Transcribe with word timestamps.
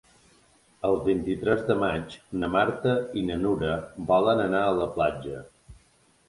El 0.87 0.95
vint-i-tres 1.09 1.61
de 1.67 1.75
maig 1.83 2.15
na 2.43 2.49
Marta 2.55 2.95
i 3.21 3.23
na 3.29 3.37
Nura 3.43 3.77
volen 4.09 4.43
anar 4.49 4.65
a 4.65 4.73
la 4.81 4.89
platja. 4.99 5.45